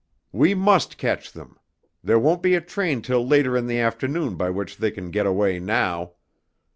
[0.31, 1.59] "We must catch them.
[2.03, 5.27] There won't be a train till later in the afternoon by which they can get
[5.27, 6.13] away now.